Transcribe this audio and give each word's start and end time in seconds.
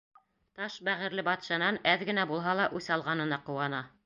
Таш 0.59 0.77
бәғерле 0.87 1.25
батшанан 1.29 1.79
әҙ 1.93 2.09
генә 2.11 2.27
булһа 2.35 2.59
ла 2.63 2.69
үс 2.81 2.91
алғанына 2.97 3.45
ҡыуана. 3.53 3.89